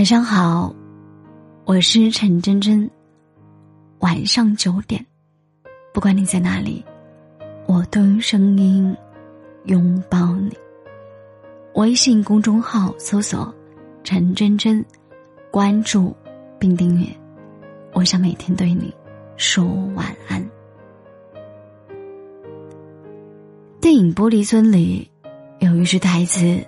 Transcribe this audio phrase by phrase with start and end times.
[0.00, 0.74] 晚上好，
[1.66, 2.90] 我是陈真真。
[3.98, 5.04] 晚上九点，
[5.92, 6.82] 不管你在哪里，
[7.66, 8.96] 我都用声音
[9.64, 10.56] 拥抱你。
[11.74, 13.54] 微信公众号搜索
[14.02, 14.82] “陈真真”，
[15.52, 16.16] 关注
[16.58, 17.06] 并订阅。
[17.92, 18.90] 我想每天对你
[19.36, 19.62] 说
[19.94, 20.42] 晚安。
[23.82, 25.10] 电影《玻璃樽》里
[25.58, 26.58] 有一句台词：“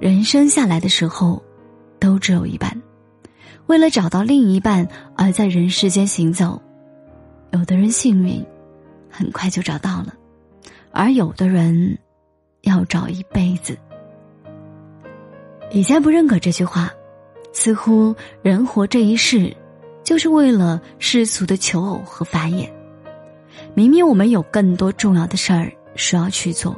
[0.00, 1.40] 人生下来的时候。”
[2.02, 2.82] 都只有一半，
[3.68, 6.60] 为了找到另一半而在人世间行走，
[7.52, 8.44] 有的人幸运，
[9.08, 10.12] 很快就找到了，
[10.90, 11.96] 而有的人
[12.62, 13.78] 要找一辈子。
[15.70, 16.90] 以前不认可这句话，
[17.52, 19.56] 似乎人活这一世，
[20.02, 22.68] 就是为了世俗的求偶和繁衍。
[23.74, 26.76] 明明我们有更多重要的事儿需要去做，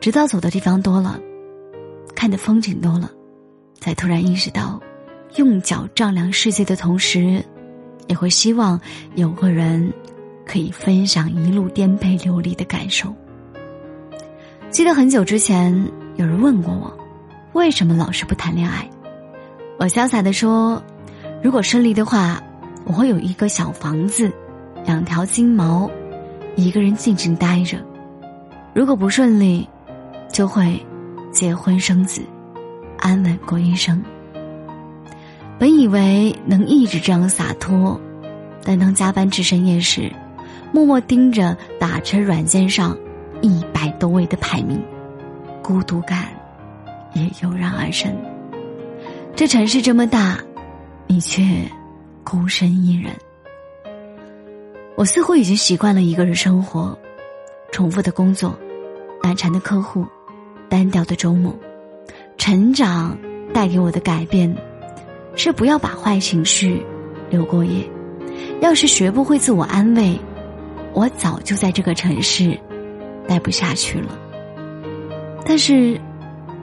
[0.00, 1.18] 直到走的地方多了，
[2.14, 3.10] 看的风景多了。
[3.84, 4.80] 才突然意识到，
[5.36, 7.44] 用脚丈量世界的同时，
[8.06, 8.80] 也会希望
[9.14, 9.92] 有个人
[10.46, 13.14] 可以分享一路颠沛流离的感受。
[14.70, 15.70] 记得很久之前
[16.16, 16.98] 有人问过我，
[17.52, 18.88] 为什么老是不谈恋爱？
[19.78, 20.82] 我潇洒的说，
[21.42, 22.42] 如果顺利的话，
[22.86, 24.32] 我会有一个小房子，
[24.86, 25.90] 两条金毛，
[26.56, 27.76] 一个人静静待着；
[28.74, 29.68] 如果不顺利，
[30.32, 30.82] 就会
[31.30, 32.22] 结婚生子。
[33.04, 34.02] 安稳过一生。
[35.58, 38.00] 本以为能一直这样洒脱，
[38.64, 40.10] 但当加班至深夜时，
[40.72, 42.96] 默默盯着打车软件上
[43.42, 44.82] 一百多位的排名，
[45.62, 46.28] 孤独感
[47.12, 48.10] 也油然而生。
[49.36, 50.38] 这城市这么大，
[51.06, 51.42] 你却
[52.24, 53.12] 孤身一人。
[54.96, 56.98] 我似乎已经习惯了一个人生活，
[57.70, 58.58] 重复的工作，
[59.22, 60.06] 难缠的客户，
[60.70, 61.54] 单调的周末。
[62.44, 63.16] 成长
[63.54, 64.54] 带给我的改变，
[65.34, 66.84] 是不要把坏情绪
[67.30, 67.82] 留过夜。
[68.60, 70.14] 要是学不会自我安慰，
[70.92, 72.54] 我早就在这个城市
[73.26, 74.18] 待不下去了。
[75.46, 75.98] 但是，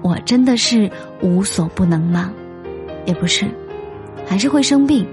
[0.03, 0.88] 我真的是
[1.19, 2.31] 无所不能吗？
[3.07, 3.47] 也不是，
[4.27, 5.03] 还是会生病，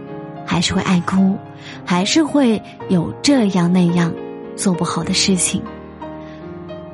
[0.44, 1.34] 还是会爱哭，
[1.82, 4.12] 还是会有这样那样
[4.54, 5.62] 做不好的事情。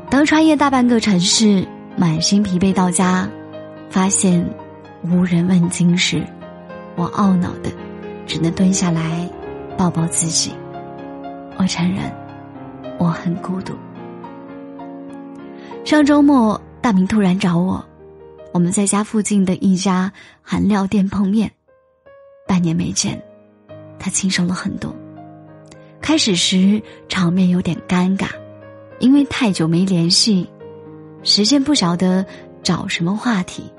[0.08, 1.66] 当穿越大半个城市，
[1.96, 3.28] 满心疲惫到家。
[3.94, 4.44] 发现
[5.04, 6.26] 无人问津时，
[6.96, 7.70] 我懊恼的
[8.26, 9.30] 只能蹲下来
[9.78, 10.52] 抱抱自己。
[11.56, 12.12] 我承认
[12.98, 13.72] 我很孤独。
[15.84, 17.84] 上周末，大明突然找我，
[18.52, 20.12] 我们在家附近的一家
[20.42, 21.48] 韩料店碰面。
[22.48, 23.22] 半年没见，
[23.96, 24.92] 他轻瘦了很多。
[26.00, 28.26] 开始时场面有点尴尬，
[28.98, 30.50] 因为太久没联系，
[31.22, 32.26] 时间不晓得
[32.60, 33.70] 找什么话题。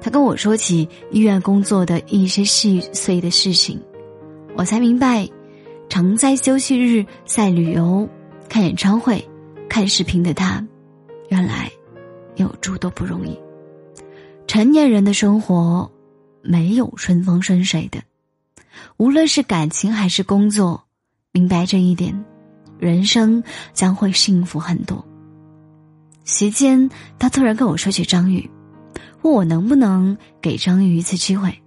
[0.00, 3.78] 他跟我说起医院工作的一些细碎的事情，
[4.56, 5.28] 我才明白，
[5.88, 8.08] 常在休息日在旅游、
[8.48, 9.22] 看演唱会、
[9.68, 10.66] 看视频的他，
[11.28, 11.70] 原来
[12.36, 13.38] 有诸多不容易。
[14.46, 15.90] 成年人的生活
[16.42, 18.02] 没有顺风顺水的，
[18.96, 20.82] 无论是感情还是工作，
[21.32, 22.24] 明白这一点，
[22.78, 23.42] 人生
[23.74, 25.04] 将会幸福很多。
[26.24, 26.88] 席间，
[27.18, 28.48] 他突然跟我说起张宇。
[29.22, 31.62] 问我能不能给张玉一次机会，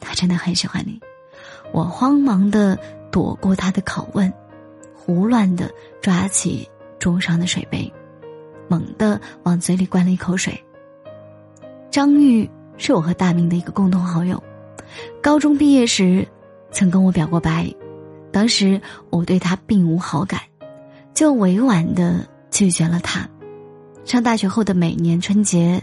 [0.00, 1.00] 他真的很喜欢你。
[1.72, 2.78] 我慌忙的
[3.10, 4.32] 躲过他的拷问，
[4.94, 5.70] 胡乱的
[6.02, 7.90] 抓起桌上的水杯，
[8.68, 10.62] 猛地往嘴里灌了一口水。
[11.90, 14.42] 张玉是我和大明的一个共同好友，
[15.22, 16.26] 高中毕业时
[16.70, 17.74] 曾跟我表过白，
[18.30, 20.40] 当时我对他并无好感，
[21.14, 23.26] 就委婉的拒绝了他。
[24.04, 25.82] 上大学后的每年春节。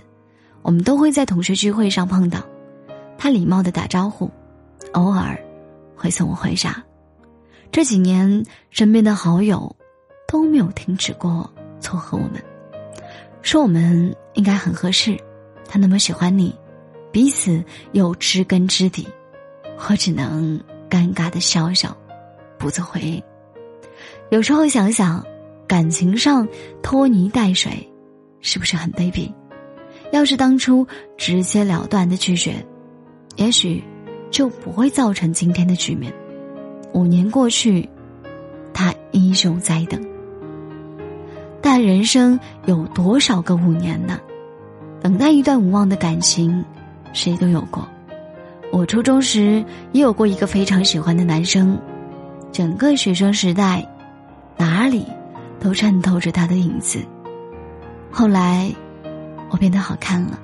[0.65, 2.39] 我们都会在同学聚会上碰到，
[3.19, 4.31] 他礼貌的打招呼，
[4.93, 5.39] 偶尔
[5.95, 6.83] 会送我回家。
[7.71, 9.73] 这几年，身边的好友
[10.27, 11.47] 都没有停止过
[11.79, 12.43] 撮合我们，
[13.43, 15.15] 说我们应该很合适。
[15.69, 16.57] 他那么喜欢你，
[17.11, 19.07] 彼此又知根知底，
[19.87, 21.95] 我只能尴尬的笑笑，
[22.57, 23.21] 不做回应。
[24.31, 25.23] 有时候想想，
[25.67, 26.47] 感情上
[26.81, 27.87] 拖泥带水，
[28.41, 29.31] 是不是很卑鄙？
[30.11, 30.87] 要是当初
[31.17, 32.55] 直截了断的拒绝，
[33.35, 33.83] 也许
[34.31, 36.13] 就不会造成今天的局面。
[36.93, 37.89] 五年过去，
[38.73, 40.01] 他依旧在等。
[41.61, 44.19] 但人生有多少个五年呢？
[45.01, 46.63] 等待一段无望的感情，
[47.11, 47.85] 谁都有过。
[48.71, 51.77] 我初中时也有过一个非常喜欢的男生，
[52.51, 53.85] 整个学生时代，
[54.57, 55.05] 哪里
[55.59, 56.99] 都衬透着他的影子。
[58.09, 58.73] 后来。
[59.49, 60.39] 我变得好看了，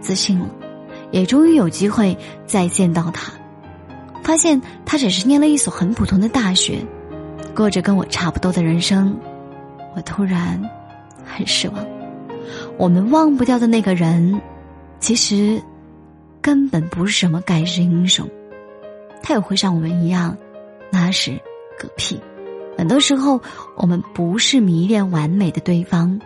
[0.00, 0.48] 自信了，
[1.10, 2.16] 也终于有机会
[2.46, 3.32] 再见到他，
[4.22, 6.84] 发现他只是念了一所很普通的大学，
[7.54, 9.16] 过着跟我差不多的人生，
[9.96, 10.62] 我突然
[11.24, 11.84] 很失望。
[12.76, 14.40] 我们忘不掉的那个人，
[15.00, 15.60] 其实
[16.40, 18.28] 根本不是什么盖世英雄，
[19.22, 20.36] 他也会像我们一样
[20.90, 21.38] 拉屎
[21.80, 22.20] 嗝屁。
[22.76, 23.40] 很多时候，
[23.76, 26.18] 我们不是迷恋完美的对方，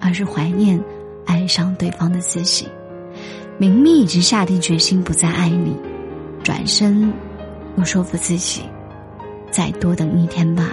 [0.00, 0.82] 而是怀念
[1.28, 2.66] 爱上对方的自己。
[3.58, 5.76] 明明已经下定决心不再爱你，
[6.42, 7.12] 转身
[7.76, 8.62] 又说服自己
[9.50, 10.70] 再多等一天吧，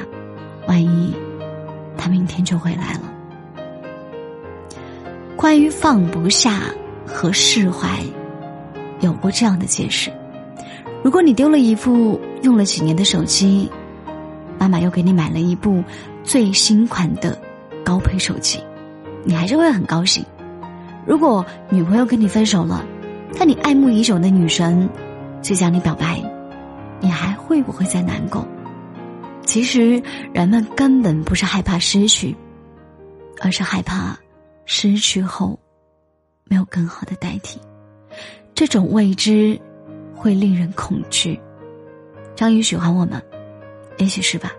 [0.68, 1.14] 万一
[1.98, 3.02] 他明天就回来了。
[5.36, 6.62] 关于放不下
[7.06, 8.02] 和释怀，
[9.02, 10.12] 有过这样的解释：
[11.04, 13.70] 如果你丢了一副用了几年的手机。
[14.58, 15.84] 妈妈又给你买了一部
[16.24, 17.38] 最新款的
[17.84, 18.58] 高配手机，
[19.26, 20.26] 你还是会很高兴。
[21.06, 22.86] 如果女朋友跟你分手了，
[23.38, 24.90] 但你爱慕已久的女神
[25.42, 26.22] 却向你表白，
[27.00, 28.46] 你还会不会再难过？
[29.46, 30.02] 其实
[30.34, 32.36] 人们根本不是害怕失去，
[33.40, 34.18] 而是害怕
[34.66, 35.60] 失去后
[36.46, 37.60] 没有更好的代替。
[38.56, 39.60] 这种未知
[40.16, 41.40] 会令人恐惧。
[42.36, 43.22] 张宇喜欢我们。
[43.98, 44.52] 也许是吧，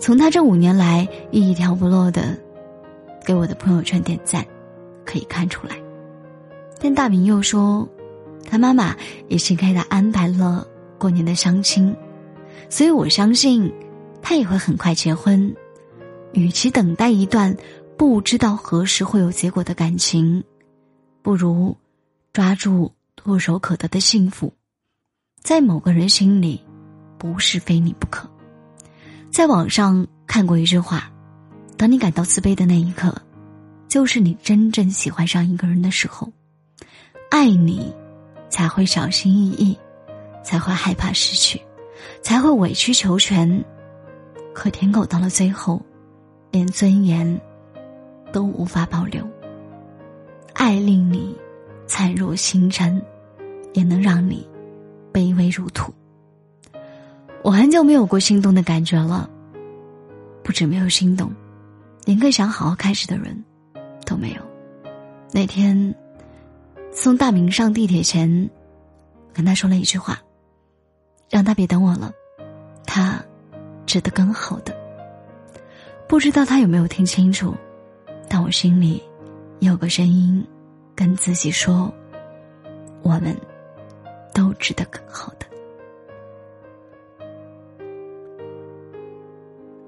[0.00, 2.36] 从他这五年来一条不落的
[3.24, 4.44] 给我的朋友圈点赞，
[5.06, 5.80] 可以看出来。
[6.78, 7.88] 但大明又说，
[8.44, 8.94] 他妈妈
[9.28, 10.66] 已经给他安排了
[10.98, 11.96] 过年的相亲，
[12.68, 13.72] 所以我相信
[14.20, 15.54] 他也会很快结婚。
[16.32, 17.56] 与其等待一段
[17.96, 20.44] 不知道何时会有结果的感情，
[21.22, 21.74] 不如
[22.34, 24.52] 抓住唾手可得的幸福，
[25.40, 26.60] 在某个人心里。
[27.18, 28.28] 不是非你不可。
[29.30, 31.10] 在网上看过一句话
[31.78, 33.22] ：“当你感到自卑的那一刻，
[33.88, 36.30] 就是你真正喜欢上一个人的时候。
[37.30, 37.92] 爱你，
[38.48, 39.76] 才会小心翼翼，
[40.44, 41.60] 才会害怕失去，
[42.22, 43.64] 才会委曲求全。
[44.54, 45.82] 可舔狗到了最后，
[46.50, 47.40] 连尊严
[48.32, 49.26] 都无法保留。
[50.54, 51.36] 爱令你
[51.86, 53.02] 灿若星辰，
[53.74, 54.48] 也能让你
[55.12, 55.92] 卑微如土。”
[57.42, 59.28] 我很久没有过心动的感觉了，
[60.42, 61.30] 不止没有心动，
[62.04, 63.44] 连个想好好开始的人
[64.06, 64.40] 都没有。
[65.32, 65.94] 那天
[66.90, 68.48] 送大明上地铁前，
[69.34, 70.18] 跟他说了一句话，
[71.28, 72.10] 让他别等我了，
[72.86, 73.22] 他
[73.84, 74.74] 值得更好的。
[76.08, 77.54] 不知道他有没有听清楚，
[78.28, 79.02] 但我心里
[79.58, 80.42] 有个声音
[80.94, 81.92] 跟自己说，
[83.02, 83.36] 我们
[84.32, 85.46] 都值得更好的。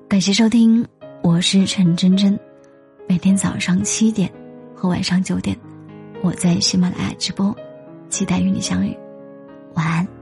[0.08, 0.84] 感谢收听，
[1.22, 2.38] 我是陈真真。
[3.18, 4.32] 每天早上七点
[4.76, 5.58] 和晚上九点，
[6.22, 7.52] 我在喜马拉雅直播，
[8.08, 8.96] 期待与你相遇。
[9.74, 10.17] 晚安。